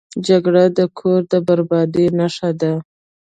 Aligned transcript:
جګړه 0.27 0.63
د 0.77 0.79
کور 0.99 1.21
د 1.31 1.33
بربادۍ 1.47 2.05
نښه 2.17 2.49
ده 2.61 2.73